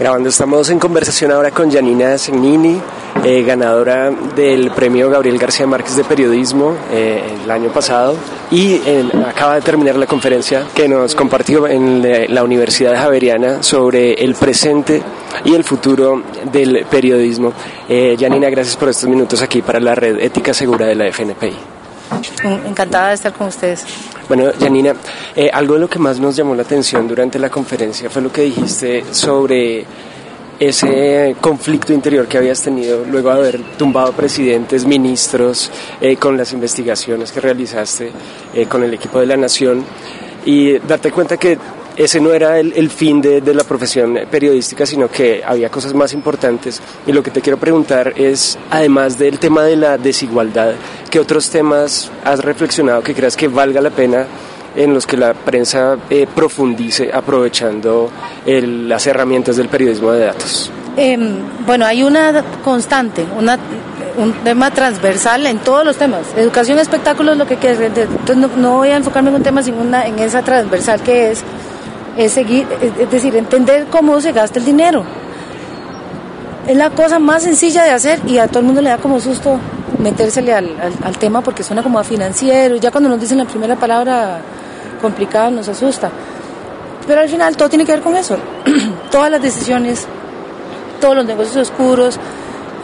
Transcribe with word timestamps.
Grabando, 0.00 0.30
estamos 0.30 0.70
en 0.70 0.78
conversación 0.78 1.30
ahora 1.30 1.50
con 1.50 1.70
Janina 1.70 2.16
Segnini, 2.16 2.80
eh, 3.22 3.42
ganadora 3.42 4.10
del 4.10 4.70
premio 4.70 5.10
Gabriel 5.10 5.36
García 5.36 5.66
Márquez 5.66 5.94
de 5.94 6.04
Periodismo 6.04 6.74
eh, 6.90 7.36
el 7.44 7.50
año 7.50 7.70
pasado 7.70 8.16
y 8.50 8.80
acaba 9.26 9.56
de 9.56 9.60
terminar 9.60 9.96
la 9.96 10.06
conferencia 10.06 10.64
que 10.74 10.88
nos 10.88 11.14
compartió 11.14 11.68
en 11.68 12.34
la 12.34 12.42
Universidad 12.42 12.96
Javeriana 12.96 13.62
sobre 13.62 14.14
el 14.14 14.36
presente 14.36 15.02
y 15.44 15.54
el 15.54 15.64
futuro 15.64 16.22
del 16.50 16.86
periodismo. 16.90 17.52
Eh, 17.86 18.16
Janina, 18.18 18.48
gracias 18.48 18.78
por 18.78 18.88
estos 18.88 19.06
minutos 19.06 19.42
aquí 19.42 19.60
para 19.60 19.80
la 19.80 19.94
red 19.94 20.18
Ética 20.18 20.54
Segura 20.54 20.86
de 20.86 20.94
la 20.94 21.12
FNPI. 21.12 21.79
Encantada 22.42 23.08
de 23.08 23.14
estar 23.14 23.32
con 23.32 23.48
ustedes. 23.48 23.84
Bueno, 24.28 24.50
Janina, 24.58 24.94
eh, 25.34 25.50
algo 25.52 25.74
de 25.74 25.80
lo 25.80 25.88
que 25.88 25.98
más 25.98 26.20
nos 26.20 26.36
llamó 26.36 26.54
la 26.54 26.62
atención 26.62 27.06
durante 27.08 27.38
la 27.38 27.50
conferencia 27.50 28.08
fue 28.10 28.22
lo 28.22 28.32
que 28.32 28.42
dijiste 28.42 29.04
sobre 29.10 29.84
ese 30.60 31.36
conflicto 31.40 31.92
interior 31.92 32.28
que 32.28 32.36
habías 32.36 32.62
tenido 32.62 33.02
luego 33.04 33.30
de 33.30 33.38
haber 33.38 33.62
tumbado 33.78 34.12
presidentes, 34.12 34.84
ministros, 34.84 35.70
eh, 36.00 36.16
con 36.16 36.36
las 36.36 36.52
investigaciones 36.52 37.32
que 37.32 37.40
realizaste 37.40 38.12
eh, 38.54 38.66
con 38.66 38.82
el 38.84 38.92
equipo 38.92 39.20
de 39.20 39.26
la 39.26 39.38
Nación 39.38 39.84
y 40.44 40.78
darte 40.78 41.10
cuenta 41.10 41.38
que 41.38 41.58
ese 41.96 42.20
no 42.20 42.32
era 42.32 42.58
el, 42.58 42.90
fin 42.90 43.20
de, 43.20 43.42
la 43.54 43.64
profesión 43.64 44.18
periodística, 44.30 44.86
sino 44.86 45.08
que 45.08 45.42
había 45.44 45.68
cosas 45.68 45.94
más 45.94 46.12
importantes. 46.12 46.80
Y 47.06 47.12
lo 47.12 47.22
que 47.22 47.30
te 47.30 47.40
quiero 47.40 47.58
preguntar 47.58 48.14
es, 48.16 48.58
además 48.70 49.18
del 49.18 49.38
tema 49.38 49.64
de 49.64 49.76
la 49.76 49.98
desigualdad, 49.98 50.72
¿qué 51.10 51.20
otros 51.20 51.50
temas 51.50 52.10
has 52.24 52.40
reflexionado 52.44 53.02
que 53.02 53.14
creas 53.14 53.36
que 53.36 53.48
valga 53.48 53.80
la 53.80 53.90
pena 53.90 54.26
en 54.76 54.94
los 54.94 55.06
que 55.06 55.16
la 55.16 55.34
prensa 55.34 55.98
eh, 56.08 56.26
profundice 56.32 57.10
aprovechando 57.12 58.10
las 58.46 59.06
herramientas 59.06 59.56
del 59.56 59.68
periodismo 59.68 60.12
de 60.12 60.26
datos? 60.26 60.70
Em, 60.96 61.38
bueno, 61.66 61.86
hay 61.86 62.02
una 62.02 62.44
constante, 62.62 63.24
una, 63.36 63.58
un 64.16 64.32
tema 64.44 64.70
transversal 64.70 65.46
en 65.46 65.58
todos 65.58 65.84
los 65.84 65.96
temas. 65.96 66.22
Educación, 66.36 66.78
espectáculos, 66.78 67.36
lo 67.36 67.46
que 67.46 67.56
quieras. 67.56 67.80
Entonces 67.80 68.36
no, 68.36 68.48
no, 68.56 68.76
voy 68.76 68.88
a 68.88 68.96
enfocarme 68.96 69.30
en 69.30 69.36
un 69.36 69.42
tema, 69.42 69.62
sino 69.62 69.82
en 69.82 70.18
esa 70.18 70.42
transversal 70.42 71.00
que 71.02 71.30
es 71.30 71.44
es 72.24 72.32
seguir, 72.32 72.66
es 72.98 73.10
decir, 73.10 73.34
entender 73.36 73.86
cómo 73.90 74.20
se 74.20 74.32
gasta 74.32 74.58
el 74.58 74.64
dinero. 74.64 75.04
Es 76.66 76.76
la 76.76 76.90
cosa 76.90 77.18
más 77.18 77.42
sencilla 77.42 77.82
de 77.84 77.90
hacer 77.90 78.20
y 78.26 78.38
a 78.38 78.46
todo 78.46 78.60
el 78.60 78.66
mundo 78.66 78.82
le 78.82 78.90
da 78.90 78.98
como 78.98 79.18
susto 79.20 79.58
metérsele 79.98 80.54
al, 80.54 80.76
al, 81.02 81.18
tema 81.18 81.40
porque 81.40 81.62
suena 81.62 81.82
como 81.82 81.98
a 81.98 82.04
financiero. 82.04 82.76
Ya 82.76 82.90
cuando 82.90 83.08
nos 83.08 83.20
dicen 83.20 83.38
la 83.38 83.44
primera 83.44 83.76
palabra 83.76 84.40
complicada 85.00 85.50
nos 85.50 85.68
asusta. 85.68 86.10
Pero 87.06 87.20
al 87.20 87.28
final 87.28 87.56
todo 87.56 87.68
tiene 87.68 87.84
que 87.84 87.92
ver 87.92 88.02
con 88.02 88.16
eso. 88.16 88.36
Todas 89.10 89.30
las 89.30 89.42
decisiones, 89.42 90.06
todos 91.00 91.16
los 91.16 91.24
negocios 91.24 91.70
oscuros. 91.70 92.20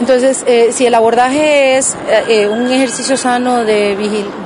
Entonces, 0.00 0.44
eh, 0.46 0.70
si 0.72 0.84
el 0.86 0.94
abordaje 0.94 1.78
es 1.78 1.94
eh, 2.08 2.24
eh, 2.28 2.48
un 2.48 2.70
ejercicio 2.70 3.16
sano 3.16 3.64
de 3.64 3.96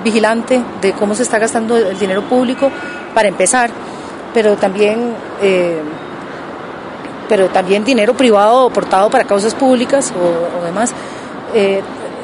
vigilante 0.04 0.60
de 0.80 0.92
cómo 0.92 1.14
se 1.14 1.22
está 1.22 1.38
gastando 1.38 1.76
el 1.76 1.98
dinero 1.98 2.22
público, 2.22 2.70
para 3.14 3.28
empezar, 3.28 3.70
pero 4.32 4.56
también, 4.56 5.14
eh, 5.42 5.80
pero 7.28 7.48
también 7.48 7.84
dinero 7.84 8.14
privado 8.14 8.66
aportado 8.66 9.10
para 9.10 9.24
causas 9.24 9.54
públicas 9.54 10.12
o, 10.12 10.64
demás. 10.64 10.92
Eh, 11.54 11.82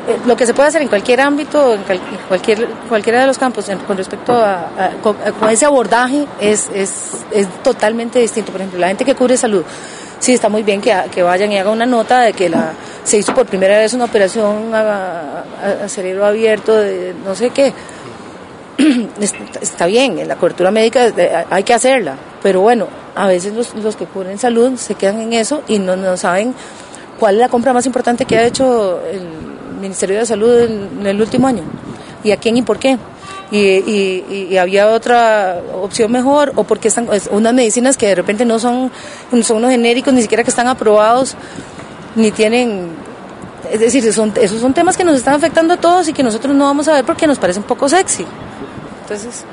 eh, 0.09 0.19
lo 0.25 0.37
que 0.37 0.47
se 0.47 0.55
puede 0.55 0.69
hacer 0.69 0.83
en 0.83 0.89
cualquier 0.89 1.21
ámbito, 1.21 1.75
en 1.75 1.83
cualquier, 2.29 2.69
cualquiera 2.89 3.21
de 3.21 3.27
los 3.27 3.39
campos, 3.39 3.69
con 3.87 3.97
respecto 3.97 4.33
a, 4.33 4.69
con, 5.03 5.17
ese 5.51 5.67
abordaje, 5.67 6.27
es, 6.41 6.69
es, 6.73 7.25
es 7.33 7.49
totalmente 7.63 8.21
distinto. 8.21 8.53
Por 8.53 8.61
ejemplo, 8.61 8.79
la 8.79 8.89
gente 8.89 9.05
que 9.05 9.17
cubre 9.17 9.37
salud, 9.37 9.65
sí 10.21 10.33
está 10.33 10.49
muy 10.49 10.63
bien 10.63 10.81
que, 10.81 10.95
que 11.13 11.23
vayan 11.23 11.51
y 11.51 11.59
hagan 11.59 11.73
una 11.73 11.87
nota 11.87 12.21
de 12.21 12.33
que 12.33 12.49
la, 12.49 12.73
se 13.03 13.19
hizo 13.19 13.35
por 13.35 13.47
primera 13.47 13.79
vez 13.79 13.95
una 13.95 14.05
operación 14.05 14.73
a, 14.75 15.43
a 15.85 15.89
cerebro 15.89 16.25
abierto 16.25 16.75
de 16.77 17.13
no 17.25 17.35
sé 17.35 17.51
qué 17.51 17.73
está 19.61 19.87
bien, 19.87 20.19
en 20.19 20.29
la 20.29 20.37
cobertura 20.37 20.71
médica 20.71 21.13
hay 21.51 21.63
que 21.63 21.75
hacerla, 21.75 22.17
pero 22.43 22.61
bueno, 22.61 22.89
a 23.15 23.27
veces 23.27 23.55
los, 23.55 23.75
los 23.75 23.97
que 23.97 24.05
cubren 24.05 24.39
salud 24.39 24.77
se 24.77 24.95
quedan 24.95 25.21
en 25.21 25.33
eso 25.33 25.63
y 25.67 25.79
no, 25.79 25.97
no 25.97 26.17
saben 26.17 26.55
cuál 27.19 27.37
es 27.37 27.41
la 27.41 27.49
compra 27.49 27.73
más 27.73 27.87
importante 27.87 28.25
que 28.25 28.37
ha 28.37 28.45
hecho 28.45 29.01
el 29.07 29.23
Ministerio 29.81 30.19
de 30.19 30.27
Salud 30.27 30.59
en, 30.61 31.07
el 31.07 31.21
último 31.21 31.47
año 31.47 31.63
y 32.23 32.31
a 32.33 32.37
quién 32.37 32.57
y 32.57 32.63
por 32.63 32.79
qué. 32.79 32.99
Y, 33.51 33.59
y, 33.59 34.57
había 34.57 34.89
otra 34.89 35.61
opción 35.73 36.11
mejor 36.11 36.53
o 36.57 36.65
porque 36.65 36.89
están 36.89 37.09
unas 37.31 37.55
medicinas 37.55 37.97
que 37.97 38.09
de 38.09 38.17
repente 38.17 38.45
no 38.45 38.59
son, 38.59 38.91
son 39.43 39.59
unos 39.59 39.71
genéricos 39.71 40.13
ni 40.13 40.21
siquiera 40.21 40.43
que 40.43 40.51
están 40.51 40.67
aprobados 40.67 41.37
ni 42.17 42.33
tienen 42.33 42.91
es 43.71 43.81
decir, 43.81 44.13
son, 44.13 44.33
esos 44.41 44.61
son 44.61 44.75
temas 44.75 44.97
que 44.97 45.05
nos 45.05 45.17
están 45.17 45.35
afectando 45.35 45.75
a 45.75 45.77
todos 45.77 46.09
y 46.09 46.13
que 46.13 46.23
nosotros 46.23 46.55
no 46.55 46.65
vamos 46.65 46.89
a 46.89 46.95
ver 46.95 47.05
porque 47.05 47.27
nos 47.27 47.39
parece 47.39 47.61
un 47.61 47.67
poco 47.67 47.89
sexy. 47.89 48.27
Entonces... 49.09 49.45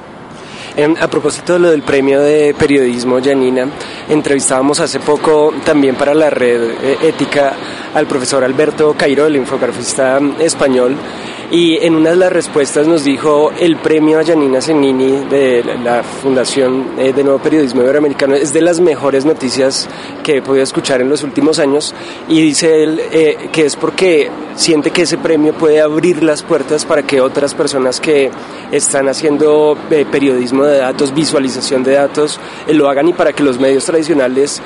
a 0.99 1.07
propósito 1.07 1.53
de 1.53 1.59
lo 1.59 1.69
del 1.69 1.83
premio 1.83 2.19
de 2.21 2.55
periodismo, 2.57 3.19
Janina, 3.23 3.67
entrevistábamos 4.09 4.79
hace 4.79 4.99
poco 4.99 5.53
también 5.63 5.95
para 5.95 6.15
la 6.15 6.31
red 6.31 6.71
eh, 6.81 6.97
ética 7.03 7.53
al 7.93 8.07
profesor 8.07 8.43
Alberto 8.43 8.95
Cairo, 8.97 9.27
el 9.27 9.35
infografista 9.35 10.19
español, 10.39 10.95
y 11.51 11.77
en 11.85 11.95
una 11.95 12.11
de 12.11 12.15
las 12.15 12.31
respuestas 12.31 12.87
nos 12.87 13.03
dijo 13.03 13.51
el 13.59 13.77
premio 13.77 14.19
a 14.19 14.25
Janina 14.25 14.61
Zenini 14.61 15.25
de 15.29 15.63
la 15.83 16.01
Fundación 16.03 16.93
eh, 16.97 17.13
de 17.13 17.23
Nuevo 17.23 17.39
Periodismo 17.39 17.81
Iberoamericano. 17.81 18.35
Es 18.35 18.53
de 18.53 18.61
las 18.61 18.79
mejores 18.79 19.25
noticias 19.25 19.87
que 20.23 20.37
he 20.37 20.41
podido 20.41 20.63
escuchar 20.63 21.01
en 21.01 21.09
los 21.09 21.23
últimos 21.23 21.59
años. 21.59 21.93
Y 22.27 22.41
dice 22.41 22.83
él 22.83 23.01
eh, 23.11 23.49
que 23.51 23.65
es 23.65 23.75
porque 23.75 24.31
siente 24.55 24.91
que 24.91 25.03
ese 25.03 25.17
premio 25.17 25.53
puede 25.53 25.81
abrir 25.81 26.23
las 26.23 26.43
puertas 26.43 26.85
para 26.85 27.03
que 27.03 27.21
otras 27.21 27.53
personas 27.53 27.99
que 27.99 28.31
están 28.71 29.07
haciendo 29.07 29.77
eh, 29.91 30.05
periodismo 30.09 30.65
de 30.65 30.79
datos, 30.79 31.13
visualización 31.13 31.83
de 31.83 31.93
datos, 31.93 32.39
lo 32.67 32.89
hagan 32.89 33.09
y 33.09 33.13
para 33.13 33.33
que 33.33 33.43
los 33.43 33.59
medios 33.59 33.85
tradicionales 33.85 34.61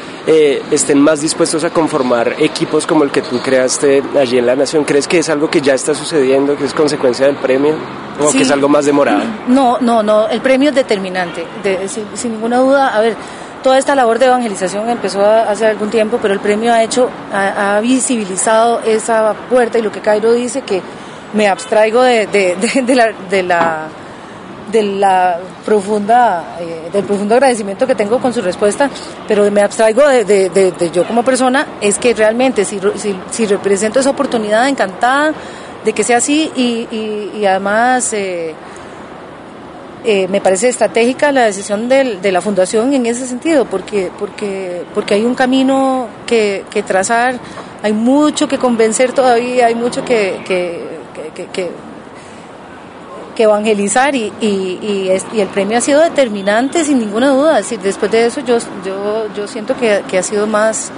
estén 0.72 1.00
más 1.00 1.22
dispuestos 1.22 1.64
a 1.64 1.70
conformar 1.70 2.36
equipos 2.40 2.86
como 2.86 3.04
el 3.04 3.12
que 3.12 3.22
tú 3.22 3.40
creaste 3.40 4.04
allí 4.18 4.38
en 4.38 4.46
La 4.46 4.56
Nación. 4.56 4.84
¿Crees 4.84 5.08
que 5.08 5.20
es 5.20 5.30
algo 5.30 5.50
que 5.50 5.62
ya 5.62 5.74
está 5.74 5.94
sucediendo, 5.94 6.56
que 6.58 6.66
es 6.66 6.74
consecuencia 6.78 7.26
del 7.26 7.36
premio 7.36 7.76
o 8.20 8.32
que 8.32 8.42
es 8.44 8.52
algo 8.52 8.70
más 8.70 8.86
demorado? 8.86 9.24
No, 9.48 9.80
no, 9.80 10.04
no, 10.04 10.28
el 10.28 10.42
premio 10.42 10.70
es 10.70 10.76
determinante, 10.76 11.46
sin, 11.88 12.32
ninguna 12.32 12.58
duda. 12.58 12.96
A 12.96 13.02
ver, 13.02 13.16
toda 13.64 13.78
esta 13.78 13.96
labor 13.96 14.20
de 14.20 14.26
evangelización 14.28 14.90
empezó 14.90 15.26
hace 15.26 15.66
algún 15.66 15.90
tiempo, 15.90 16.20
pero 16.22 16.34
el 16.34 16.40
premio 16.40 16.74
ha 16.74 16.84
hecho, 16.84 17.10
ha, 17.34 17.80
visibilizado 17.82 18.82
esa 18.82 19.34
puerta 19.50 19.80
y 19.80 19.82
lo 19.82 19.92
que 19.92 20.02
Cairo 20.02 20.34
dice 20.34 20.62
que 20.62 20.82
me 21.34 21.48
abstraigo 21.48 22.02
de, 22.02 22.28
de, 22.28 22.96
la, 22.96 23.12
de 23.30 23.44
la 23.44 23.88
de 24.72 24.84
la 24.84 25.40
profunda 25.66 26.58
eh, 26.60 26.90
del 26.92 27.06
profundo 27.06 27.36
agradecimiento 27.36 27.88
que 27.88 27.96
tengo 27.96 28.20
con 28.20 28.34
su 28.34 28.42
respuesta 28.42 28.90
pero 29.26 29.50
me 29.50 29.62
abstraigo 29.62 30.06
de, 30.06 30.26
de 30.26 30.92
yo 30.92 31.08
como 31.08 31.24
persona 31.24 31.66
es 31.80 31.98
que 31.98 32.14
realmente 32.14 32.66
si, 32.66 32.78
si, 32.96 33.18
si 33.32 33.46
represento 33.46 34.02
esa 34.02 34.10
oportunidad 34.10 34.68
encantada 34.68 35.34
de 35.88 35.94
que 35.94 36.04
sea 36.04 36.18
así 36.18 36.52
y, 36.54 37.46
además 37.46 38.12
eh, 38.12 38.54
eh, 40.04 40.28
me 40.28 40.42
parece 40.42 40.68
estratégica 40.68 41.32
la 41.32 41.46
decisión 41.46 41.88
de 41.88 42.30
la 42.30 42.42
fundación 42.42 42.94
en 42.94 43.06
ese 43.06 43.26
sentido, 43.26 43.64
porque, 43.64 44.12
porque, 44.20 44.84
porque 44.94 45.14
hay 45.14 45.24
un 45.24 45.34
camino 45.34 46.08
que, 46.26 46.66
trazar, 46.86 47.40
hay 47.82 47.94
mucho 47.94 48.50
que 48.50 48.58
convencer 48.58 49.14
todavía, 49.14 49.68
hay 49.68 49.76
mucho 49.76 50.04
que, 50.04 50.42
que, 50.46 51.72
evangelizar 53.38 54.14
y, 54.14 55.10
el 55.38 55.48
premio 55.48 55.78
ha 55.78 55.82
sido 55.82 56.02
determinante 56.02 56.84
sin 56.84 57.00
ninguna 57.00 57.30
duda. 57.30 57.60
Es 57.60 57.70
después 57.82 58.12
de 58.12 58.26
eso 58.26 58.42
yo, 58.42 58.58
yo, 59.34 59.48
siento 59.48 59.74
que, 59.78 60.18
ha 60.18 60.24
sido 60.24 60.48
más, 60.48 60.92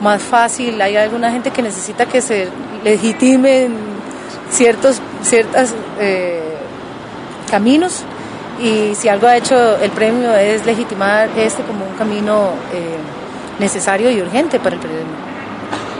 más 0.00 0.22
fácil, 0.22 0.80
hay 0.80 0.96
alguna 0.96 1.30
gente 1.30 1.50
que 1.50 1.60
necesita 1.60 2.06
que 2.06 2.22
se 2.22 2.48
legitimen 2.82 3.91
ciertos 4.52 5.00
ciertas, 5.22 5.74
eh, 6.00 6.40
caminos 7.50 8.04
y 8.60 8.94
si 8.94 9.08
algo 9.08 9.26
ha 9.26 9.36
hecho 9.36 9.76
el 9.78 9.90
premio 9.90 10.34
es 10.34 10.64
legitimar 10.64 11.28
este 11.36 11.62
como 11.62 11.84
un 11.84 11.94
camino 11.94 12.50
eh, 12.72 12.96
necesario 13.58 14.10
y 14.10 14.20
urgente 14.20 14.60
para 14.60 14.76
el 14.76 14.80
periodismo. 14.80 15.12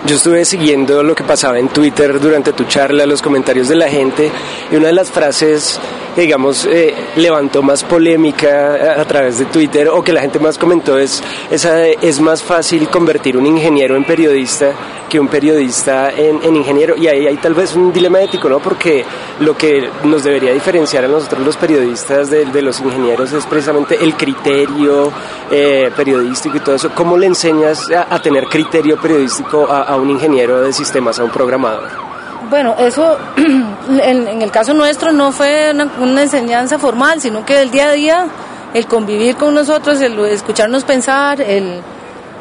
Yo 0.06 0.16
estuve 0.16 0.44
siguiendo 0.44 1.02
lo 1.02 1.14
que 1.14 1.22
pasaba 1.22 1.58
en 1.58 1.68
Twitter 1.68 2.18
durante 2.20 2.52
tu 2.52 2.64
charla, 2.64 3.06
los 3.06 3.22
comentarios 3.22 3.68
de 3.68 3.76
la 3.76 3.88
gente, 3.88 4.30
y 4.70 4.76
una 4.76 4.88
de 4.88 4.92
las 4.92 5.10
frases 5.10 5.78
digamos, 6.16 6.66
eh, 6.66 6.94
levantó 7.16 7.62
más 7.62 7.84
polémica 7.84 9.00
a, 9.00 9.04
través 9.04 9.38
de 9.38 9.46
Twitter 9.46 9.88
o 9.88 10.02
que 10.02 10.12
la 10.12 10.20
gente 10.20 10.38
más 10.38 10.58
comentó 10.58 10.98
es, 10.98 11.22
esa 11.50 11.86
es 11.86 12.20
más 12.20 12.42
fácil 12.42 12.88
convertir 12.88 13.36
un 13.36 13.46
ingeniero 13.46 13.96
en 13.96 14.04
periodista 14.04 14.72
que 15.08 15.20
un 15.20 15.28
periodista 15.28 16.10
en, 16.10 16.56
ingeniero. 16.56 16.96
Y 16.96 17.06
ahí 17.06 17.26
hay 17.26 17.36
tal 17.36 17.54
vez 17.54 17.74
un 17.76 17.92
dilema 17.92 18.22
ético, 18.22 18.48
¿no? 18.48 18.60
Porque 18.60 19.04
lo 19.40 19.56
que 19.56 19.90
nos 20.04 20.24
debería 20.24 20.52
diferenciar 20.52 21.04
a 21.04 21.08
nosotros 21.08 21.44
los 21.44 21.56
periodistas 21.56 22.30
de, 22.30 22.62
los 22.62 22.80
ingenieros 22.80 23.32
es 23.32 23.44
precisamente 23.44 24.02
el 24.02 24.14
criterio 24.14 25.12
eh, 25.50 25.90
periodístico 25.94 26.56
y 26.56 26.60
todo 26.60 26.76
eso. 26.76 26.90
¿Cómo 26.94 27.18
le 27.18 27.26
enseñas 27.26 27.90
a, 27.90 28.22
tener 28.22 28.44
criterio 28.46 28.96
periodístico 28.96 29.66
a 29.66 29.96
un 29.96 30.10
ingeniero 30.10 30.62
de 30.62 30.72
sistemas, 30.72 31.18
a 31.18 31.24
un 31.24 31.30
programador? 31.30 32.11
Bueno, 32.52 32.76
eso 32.78 33.16
en, 33.88 34.42
el 34.42 34.50
caso 34.50 34.74
nuestro 34.74 35.10
no 35.10 35.32
fue 35.32 35.72
una, 35.72 36.20
enseñanza 36.20 36.78
formal, 36.78 37.18
sino 37.18 37.46
que 37.46 37.62
el 37.62 37.70
día 37.70 37.88
a 37.88 37.92
día, 37.92 38.26
el 38.74 38.84
convivir 38.84 39.36
con 39.36 39.54
nosotros, 39.54 39.98
el 40.02 40.18
escucharnos 40.26 40.84
pensar, 40.84 41.40
el, 41.40 41.80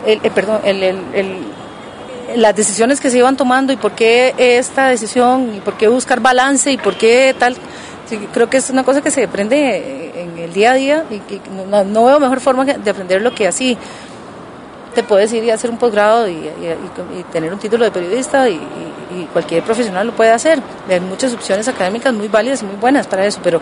el, 0.05 0.19
eh, 0.21 0.31
perdón, 0.35 0.59
las 2.35 2.53
decisiones 2.53 2.99
que 2.99 3.09
se 3.09 3.19
iban 3.19 3.37
tomando 3.37 3.71
y 3.71 3.77
por 3.77 3.93
qué 3.93 4.35
esta 4.37 4.89
decisión 4.89 5.55
y 5.55 5.61
por 5.61 5.75
qué 5.75 5.87
buscar 5.87 6.19
balance 6.19 6.69
y 6.73 6.77
por 6.77 6.97
qué 6.97 7.33
tal. 7.39 7.55
creo 8.33 8.49
que 8.49 8.57
es 8.57 8.69
una 8.69 8.83
cosa 8.83 8.99
que 8.99 9.11
se 9.11 9.23
aprende 9.23 10.11
en 10.13 10.37
el 10.37 10.51
día 10.51 10.71
a 10.71 10.73
día 10.73 11.05
y, 11.09 11.21
no, 11.69 12.03
veo 12.03 12.19
mejor 12.19 12.41
forma 12.41 12.65
de 12.65 12.91
aprenderlo 12.91 13.33
que 13.33 13.47
así 13.47 13.77
te 14.93 15.03
puedes 15.03 15.31
ir 15.33 15.43
y 15.43 15.51
hacer 15.51 15.69
un 15.69 15.77
posgrado 15.77 16.27
y, 16.27 16.49
tener 17.31 17.53
un 17.53 17.59
título 17.59 17.85
de 17.85 17.91
periodista 17.91 18.49
y, 18.49 18.59
cualquier 19.33 19.63
profesional 19.63 20.07
lo 20.07 20.13
puede 20.13 20.31
hacer. 20.31 20.61
Hay 20.89 20.99
muchas 20.99 21.33
opciones 21.33 21.67
académicas 21.67 22.13
muy 22.13 22.27
válidas 22.27 22.61
y 22.61 22.65
muy 22.65 22.77
buenas 22.77 23.07
para 23.07 23.25
eso, 23.25 23.39
pero 23.43 23.59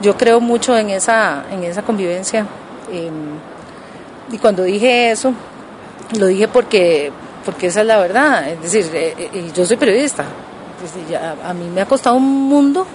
yo 0.00 0.16
creo 0.16 0.40
mucho 0.40 0.76
en 0.76 0.90
esa, 0.90 1.44
en 1.50 1.62
esa 1.64 1.82
convivencia. 1.82 2.46
Em, 2.92 3.38
y 4.32 4.38
cuando 4.38 4.64
dije 4.64 5.10
eso, 5.10 5.32
lo 6.18 6.26
dije 6.26 6.48
porque, 6.48 7.12
porque 7.44 7.68
esa 7.68 7.82
es 7.82 7.86
la 7.86 7.98
verdad. 7.98 8.48
Es 8.48 8.62
decir, 8.62 8.90
eh, 8.94 9.14
eh, 9.16 9.50
yo 9.54 9.64
soy 9.64 9.76
periodista. 9.76 10.24
a 11.44 11.54
mí 11.54 11.68
me 11.72 11.82
ha 11.82 11.86
costado 11.86 12.16
un 12.16 12.48
mundo 12.48 12.86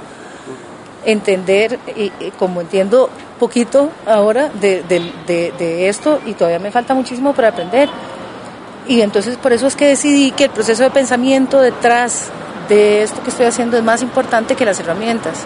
entender, 1.06 1.80
y, 1.95 2.10
como 2.31 2.62
entiendo 2.62 3.10
poquito 3.40 3.90
ahora 4.06 4.50
de, 4.50 4.84
de, 4.84 5.90
esto 5.90 6.20
y 6.26 6.34
todavía 6.34 6.60
me 6.60 6.72
falta 6.72 6.94
muchísimo 6.94 7.34
para 7.34 7.50
aprender. 7.50 7.90
Y 8.88 9.02
entonces 9.02 9.38
por 9.38 9.54
eso 9.54 9.68
es 9.68 9.76
que 9.76 9.88
decidí 9.88 10.32
que 10.32 10.46
el 10.46 10.50
proceso 10.52 10.84
de 10.84 10.92
pensamiento 10.92 11.60
detrás 11.60 12.30
de 12.70 13.04
esto 13.04 13.22
que 13.24 13.30
estoy 13.30 13.46
haciendo 13.46 13.78
es 13.78 13.84
más 13.84 14.02
importante 14.02 14.56
que 14.56 14.66
las 14.66 14.80
herramientas. 14.80 15.44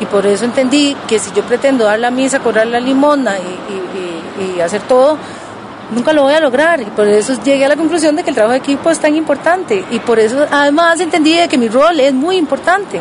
Y 0.00 0.06
por 0.06 0.26
eso 0.26 0.44
entendí 0.44 0.96
que 1.06 1.18
si 1.18 1.30
yo 1.32 1.42
pretendo 1.44 1.84
dar 1.84 1.98
la 1.98 2.10
misa, 2.10 2.40
cobrar 2.40 2.66
la 2.66 2.80
limona 2.80 3.36
y, 3.38 4.42
y, 4.42 4.60
hacer 4.60 4.82
todo, 4.82 5.16
nunca 5.92 6.12
lo 6.12 6.22
voy 6.22 6.34
a 6.34 6.40
lograr. 6.40 6.80
Y 6.80 6.86
por 6.86 7.06
eso 7.06 7.40
llegué 7.42 7.64
a 7.64 7.68
la 7.68 7.76
conclusión 7.76 8.16
de 8.16 8.24
que 8.24 8.30
el 8.30 8.34
trabajo 8.34 8.52
de 8.52 8.58
equipo 8.58 8.90
es 8.90 8.98
tan 8.98 9.14
importante. 9.14 9.84
Y 9.90 10.00
por 10.00 10.18
eso 10.18 10.44
además 10.50 10.98
entendí 11.00 11.36
que 11.48 11.56
mi 11.56 11.68
rol 11.68 12.00
es 12.00 12.12
muy 12.12 12.36
importante. 12.36 13.00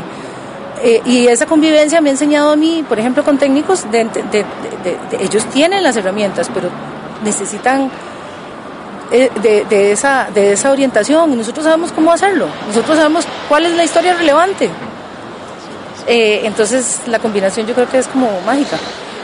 Eh, 0.84 1.02
y 1.06 1.28
esa 1.28 1.46
convivencia 1.46 2.02
me 2.02 2.10
ha 2.10 2.14
enseñado 2.14 2.52
a 2.52 2.56
mí, 2.56 2.84
por 2.88 2.98
ejemplo, 2.98 3.24
con 3.24 3.38
técnicos, 3.38 3.90
de, 3.92 4.08
ellos 5.20 5.46
tienen 5.46 5.84
las 5.84 5.96
herramientas, 5.96 6.50
pero 6.52 6.70
necesitan 7.24 7.92
eh, 9.12 9.30
de, 9.70 9.92
esa, 9.92 10.30
de 10.34 10.54
esa 10.54 10.72
orientación 10.72 11.34
y 11.34 11.36
nosotros 11.36 11.66
sabemos 11.66 11.92
cómo 11.92 12.12
hacerlo, 12.12 12.48
nosotros 12.68 12.98
sabemos 12.98 13.26
cuál 13.48 13.68
es 13.68 13.74
la 13.74 13.84
historia 13.84 14.16
relevante. 14.16 14.70
Eh, 16.08 16.42
entonces 16.46 17.02
la 17.06 17.20
combinación 17.20 17.68
yo 17.68 17.76
creo 17.76 17.88
que 17.88 18.00
es 18.00 18.08
como 18.08 18.42
mágica. 18.42 18.78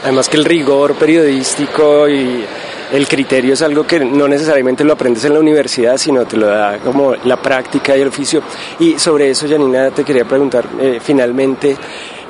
Además 0.04 0.28
que 0.28 0.36
el 0.36 0.44
rigor 0.44 0.94
periodístico 0.94 2.08
y 2.08 2.44
el 2.92 3.06
criterio 3.06 3.54
es 3.54 3.62
algo 3.62 3.86
que 3.86 4.00
no 4.00 4.26
necesariamente 4.28 4.84
lo 4.84 4.94
aprendes 4.94 5.24
en 5.24 5.34
la 5.34 5.40
universidad, 5.40 5.96
sino 5.96 6.24
te 6.26 6.36
lo 6.36 6.46
da 6.46 6.78
como 6.78 7.14
la 7.14 7.36
práctica 7.36 7.96
y 7.96 8.00
el 8.00 8.08
oficio. 8.08 8.42
Y 8.78 8.98
sobre 8.98 9.30
eso, 9.30 9.46
Janina, 9.48 9.90
te 9.90 10.04
quería 10.04 10.24
preguntar 10.24 10.64
eh, 10.80 10.98
finalmente. 11.02 11.76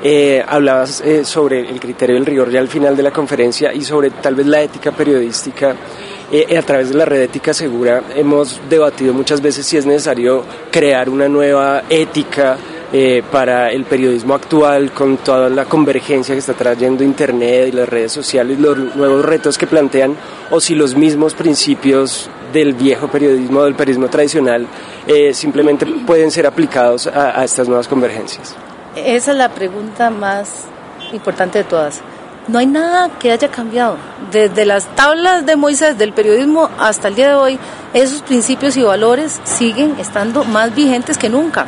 Eh, 0.01 0.41
hablabas 0.47 1.01
eh, 1.01 1.25
sobre 1.25 1.69
el 1.69 1.77
criterio 1.77 2.15
del 2.15 2.25
rigor 2.25 2.49
ya 2.49 2.61
al 2.61 2.69
final 2.69 2.95
de 2.95 3.03
la 3.03 3.11
conferencia 3.11 3.73
y 3.73 3.81
sobre 3.81 4.11
tal 4.11 4.33
vez 4.33 4.45
la 4.45 4.61
ética 4.61 4.93
periodística. 4.93 5.75
a 5.75 6.61
través 6.61 6.89
de 6.89 6.95
la 6.95 7.03
red 7.03 7.23
ética 7.23 7.53
segura 7.53 8.03
hemos 8.15 8.61
debatido 8.69 9.13
muchas 9.13 9.41
veces 9.41 9.65
si 9.65 9.75
es 9.75 9.85
necesario 9.85 10.45
crear 10.71 11.09
una 11.09 11.27
nueva 11.27 11.83
ética 11.89 12.55
eh, 12.91 13.21
para 13.31 13.71
el 13.71 13.85
periodismo 13.85 14.33
actual 14.33 14.91
con 14.91 15.17
toda 15.17 15.47
la 15.47 15.65
convergencia 15.65 16.33
que 16.33 16.39
está 16.39 16.53
trayendo 16.53 17.03
Internet 17.03 17.67
y 17.67 17.71
las 17.71 17.87
redes 17.87 18.11
sociales, 18.11 18.59
los 18.59 18.95
nuevos 18.95 19.23
retos 19.23 19.59
que 19.59 19.67
plantean, 19.67 20.15
o 20.49 20.59
si 20.59 20.73
los 20.73 20.95
mismos 20.95 21.35
principios 21.35 22.31
del 22.51 22.73
viejo 22.73 23.07
periodismo, 23.07 23.63
del 23.63 23.75
periodismo 23.75 24.07
tradicional, 24.07 24.65
eh, 25.05 25.35
simplemente 25.35 25.85
pueden 25.85 26.31
ser 26.31 26.47
aplicados 26.47 27.05
a, 27.05 27.43
estas 27.43 27.67
nuevas 27.67 27.87
convergencias. 27.87 28.55
Esa 28.95 29.31
es 29.33 29.37
la 29.37 29.49
pregunta 29.49 30.09
más 30.09 30.65
importante 31.13 31.59
de 31.59 31.65
todas. 31.65 32.01
No 32.47 32.57
hay 32.57 32.65
nada 32.65 33.11
que 33.19 33.31
haya 33.31 33.49
cambiado. 33.49 33.97
Desde 34.31 34.65
las 34.65 34.87
tablas 34.95 35.45
de 35.45 35.55
Moisés 35.55 35.95
del 35.99 36.13
periodismo 36.13 36.71
hasta 36.79 37.09
el 37.09 37.13
día 37.13 37.27
de 37.27 37.35
hoy, 37.35 37.59
esos 37.93 38.23
principios 38.23 38.75
y 38.77 38.81
valores 38.81 39.39
siguen 39.43 39.95
estando 39.99 40.43
más 40.43 40.73
vigentes 40.73 41.19
que 41.19 41.29
nunca. 41.29 41.67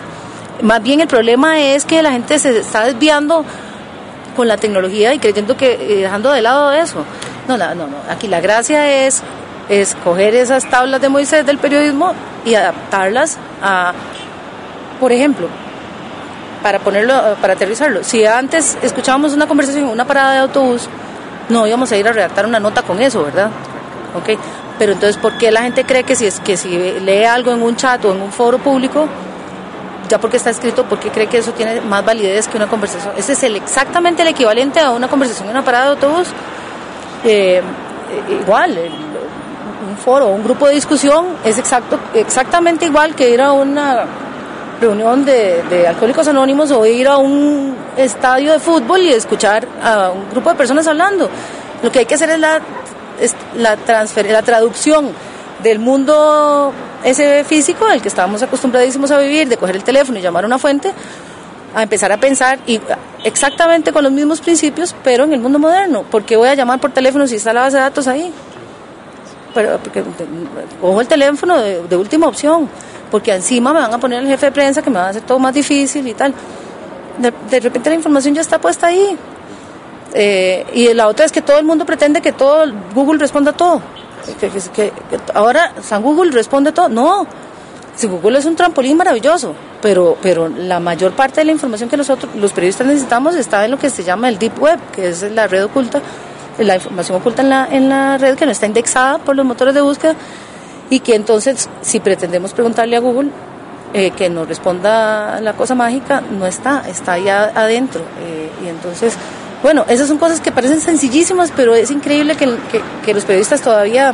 Más 0.61 0.83
bien 0.83 1.01
el 1.01 1.07
problema 1.07 1.59
es 1.59 1.85
que 1.85 2.01
la 2.01 2.11
gente 2.11 2.37
se 2.39 2.59
está 2.59 2.85
desviando 2.85 3.43
con 4.35 4.47
la 4.47 4.57
tecnología 4.57 5.13
y 5.13 5.19
creyendo 5.19 5.57
que 5.57 5.73
eh, 5.73 6.01
dejando 6.01 6.31
de 6.31 6.41
lado 6.41 6.71
eso. 6.71 7.03
No, 7.47 7.57
no, 7.57 7.73
no, 7.73 7.87
Aquí 8.09 8.27
la 8.27 8.39
gracia 8.39 9.05
es 9.05 9.23
escoger 9.69 10.35
esas 10.35 10.69
tablas 10.69 11.01
de 11.01 11.09
Moisés 11.09 11.45
del 11.45 11.57
periodismo 11.57 12.13
y 12.45 12.55
adaptarlas 12.55 13.37
a, 13.61 13.93
por 14.99 15.11
ejemplo, 15.11 15.47
para 16.61 16.79
ponerlo, 16.79 17.35
para 17.41 17.53
aterrizarlo. 17.53 18.03
Si 18.03 18.25
antes 18.25 18.77
escuchábamos 18.81 19.33
una 19.33 19.47
conversación 19.47 19.85
en 19.85 19.91
una 19.91 20.05
parada 20.05 20.33
de 20.33 20.39
autobús, 20.39 20.87
no 21.49 21.65
íbamos 21.67 21.91
a 21.91 21.97
ir 21.97 22.07
a 22.07 22.13
redactar 22.13 22.45
una 22.45 22.59
nota 22.59 22.83
con 22.83 23.01
eso, 23.01 23.23
¿verdad? 23.23 23.49
¿Ok? 24.15 24.37
Pero 24.77 24.93
entonces, 24.93 25.17
¿por 25.17 25.37
qué 25.37 25.51
la 25.51 25.61
gente 25.61 25.83
cree 25.83 26.03
que 26.03 26.15
si, 26.15 26.25
es, 26.25 26.39
que 26.39 26.57
si 26.57 26.69
lee 26.69 27.23
algo 27.25 27.51
en 27.51 27.61
un 27.61 27.75
chat 27.75 28.03
o 28.05 28.11
en 28.11 28.21
un 28.21 28.31
foro 28.31 28.57
público, 28.59 29.07
ya 30.11 30.19
porque 30.19 30.37
está 30.37 30.49
escrito, 30.49 30.83
porque 30.83 31.09
cree 31.09 31.27
que 31.27 31.37
eso 31.37 31.53
tiene 31.53 31.79
más 31.79 32.03
validez 32.03 32.49
que 32.49 32.57
una 32.57 32.67
conversación. 32.67 33.13
Ese 33.17 33.31
es 33.31 33.43
el, 33.43 33.55
exactamente 33.55 34.21
el 34.23 34.27
equivalente 34.27 34.81
a 34.81 34.91
una 34.91 35.07
conversación 35.07 35.47
en 35.47 35.51
una 35.55 35.63
parada 35.63 35.85
de 35.85 35.91
autobús. 35.91 36.27
Eh, 37.23 37.61
igual, 38.41 38.77
un 39.89 39.97
foro, 39.97 40.27
un 40.27 40.43
grupo 40.43 40.67
de 40.67 40.75
discusión 40.75 41.27
es 41.45 41.57
exacto, 41.57 41.97
exactamente 42.13 42.85
igual 42.85 43.15
que 43.15 43.29
ir 43.29 43.41
a 43.41 43.53
una 43.53 44.05
reunión 44.81 45.23
de, 45.23 45.63
de, 45.69 45.87
alcohólicos 45.87 46.27
anónimos 46.27 46.71
o 46.71 46.85
ir 46.85 47.07
a 47.07 47.15
un 47.17 47.73
estadio 47.95 48.51
de 48.51 48.59
fútbol 48.59 48.99
y 49.01 49.13
escuchar 49.13 49.65
a 49.81 50.09
un 50.09 50.29
grupo 50.29 50.49
de 50.49 50.55
personas 50.55 50.85
hablando. 50.87 51.29
Lo 51.81 51.89
que 51.89 51.99
hay 51.99 52.05
que 52.05 52.15
hacer 52.15 52.31
es 52.31 52.39
la, 52.39 52.59
es 53.21 53.33
la, 53.55 53.77
transfer, 53.77 54.29
la 54.29 54.41
traducción 54.41 55.09
del 55.63 55.79
mundo 55.79 56.73
ese 57.03 57.43
físico 57.43 57.85
al 57.85 58.01
que 58.01 58.07
estábamos 58.07 58.41
acostumbradísimos 58.43 59.11
a 59.11 59.17
vivir, 59.17 59.47
de 59.47 59.57
coger 59.57 59.75
el 59.75 59.83
teléfono 59.83 60.19
y 60.19 60.21
llamar 60.21 60.43
a 60.43 60.47
una 60.47 60.59
fuente, 60.59 60.91
a 61.73 61.83
empezar 61.83 62.11
a 62.11 62.17
pensar 62.17 62.59
y 62.67 62.79
exactamente 63.23 63.91
con 63.91 64.03
los 64.03 64.11
mismos 64.11 64.41
principios, 64.41 64.95
pero 65.03 65.23
en 65.23 65.33
el 65.33 65.39
mundo 65.39 65.59
moderno. 65.59 66.03
¿Por 66.03 66.23
qué 66.23 66.35
voy 66.35 66.49
a 66.49 66.55
llamar 66.55 66.79
por 66.79 66.91
teléfono 66.91 67.27
si 67.27 67.35
está 67.35 67.53
la 67.53 67.61
base 67.61 67.77
de 67.77 67.83
datos 67.83 68.07
ahí? 68.07 68.31
Pero 69.53 69.79
porque 69.79 70.03
cojo 70.79 71.01
el 71.01 71.07
teléfono 71.07 71.57
de, 71.59 71.95
última 71.95 72.27
opción, 72.27 72.69
porque 73.09 73.33
encima 73.33 73.73
me 73.73 73.79
van 73.79 73.93
a 73.93 73.97
poner 73.97 74.21
el 74.21 74.27
jefe 74.27 74.47
de 74.47 74.51
prensa 74.51 74.81
que 74.81 74.89
me 74.89 74.97
va 74.97 75.07
a 75.07 75.09
hacer 75.09 75.23
todo 75.23 75.39
más 75.39 75.53
difícil 75.53 76.07
y 76.07 76.13
tal. 76.13 76.33
De, 77.17 77.59
repente 77.59 77.89
la 77.89 77.95
información 77.95 78.35
ya 78.35 78.41
está 78.41 78.59
puesta 78.59 78.87
ahí. 78.87 79.17
Eh, 80.13 80.65
y 80.73 80.93
la 80.93 81.07
otra 81.07 81.25
es 81.25 81.31
que 81.31 81.41
todo 81.41 81.57
el 81.57 81.65
mundo 81.65 81.85
pretende 81.85 82.21
que 82.21 82.33
todo 82.33 82.65
Google 82.93 83.17
responda 83.17 83.51
a 83.51 83.53
todo 83.53 83.81
que, 84.73 84.91
ahora 85.33 85.73
San 85.81 86.01
Google 86.01 86.31
responde 86.31 86.71
todo. 86.71 86.89
No, 86.89 87.27
si 87.95 88.07
Google 88.07 88.39
es 88.39 88.45
un 88.45 88.55
trampolín 88.55 88.97
maravilloso, 88.97 89.53
pero, 89.81 90.17
pero 90.21 90.47
la 90.47 90.79
mayor 90.79 91.11
parte 91.13 91.41
de 91.41 91.45
la 91.45 91.51
información 91.51 91.89
que 91.89 91.97
nosotros, 91.97 92.33
los 92.35 92.51
periodistas 92.53 92.87
necesitamos, 92.87 93.35
está 93.35 93.65
en 93.65 93.71
lo 93.71 93.77
que 93.77 93.89
se 93.89 94.03
llama 94.03 94.29
el 94.29 94.37
Deep 94.37 94.61
Web, 94.61 94.79
que 94.93 95.09
es 95.09 95.23
la 95.31 95.47
red 95.47 95.65
oculta, 95.65 96.01
la 96.57 96.75
información 96.75 97.17
oculta 97.17 97.41
en 97.41 97.49
la, 97.49 97.67
en 97.69 97.89
la 97.89 98.17
red 98.17 98.35
que 98.35 98.45
no 98.45 98.51
está 98.51 98.65
indexada 98.65 99.17
por 99.17 99.35
los 99.35 99.45
motores 99.45 99.73
de 99.73 99.81
búsqueda 99.81 100.15
y 100.89 100.99
que 100.99 101.15
entonces, 101.15 101.69
si 101.81 101.99
pretendemos 101.99 102.53
preguntarle 102.53 102.97
a 102.97 102.99
Google 102.99 103.29
eh, 103.93 104.11
que 104.11 104.29
nos 104.29 104.47
responda 104.47 105.39
la 105.41 105.53
cosa 105.53 105.75
mágica, 105.75 106.21
no 106.21 106.45
está, 106.45 106.83
está 106.87 107.13
allá 107.13 107.51
adentro. 107.55 108.01
Eh, 108.21 108.49
y 108.63 108.67
entonces 108.67 109.15
bueno, 109.63 109.85
esas 109.87 110.07
son 110.07 110.17
cosas 110.17 110.41
que 110.41 110.51
parecen 110.51 110.81
sencillísimas, 110.81 111.51
pero 111.55 111.75
es 111.75 111.91
increíble 111.91 112.35
que, 112.35 112.49
que, 113.05 113.13
los 113.13 113.25
periodistas 113.25 113.61
todavía 113.61 114.13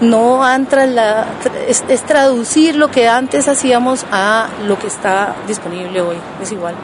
no 0.00 0.44
han 0.44 0.66
trasladado, 0.66 1.26
es, 1.66 1.84
es, 1.88 2.02
traducir 2.02 2.76
lo 2.76 2.90
que 2.90 3.08
antes 3.08 3.48
hacíamos 3.48 4.06
a 4.10 4.48
lo 4.66 4.78
que 4.78 4.86
está 4.86 5.36
disponible 5.46 6.00
hoy, 6.00 6.16
es 6.42 6.52
igual. 6.52 6.74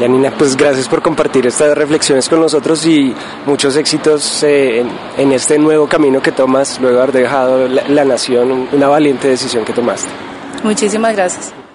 Yanina, 0.00 0.30
pues 0.30 0.56
gracias 0.56 0.88
por 0.88 1.00
compartir 1.00 1.46
estas 1.46 1.76
reflexiones 1.76 2.28
con 2.28 2.40
nosotros 2.40 2.84
y 2.84 3.14
muchos 3.46 3.76
éxitos 3.76 4.42
eh, 4.42 4.84
en, 5.16 5.32
este 5.32 5.58
nuevo 5.58 5.88
camino 5.88 6.20
que 6.20 6.32
tomas 6.32 6.78
luego 6.80 6.96
de 6.96 7.02
haber 7.02 7.14
dejado 7.14 7.68
la, 7.68 7.82
la 7.88 8.04
nación, 8.04 8.68
una 8.72 8.88
valiente 8.88 9.28
decisión 9.28 9.64
que 9.64 9.72
tomaste. 9.72 10.10
Muchísimas 10.62 11.14
gracias. 11.14 11.65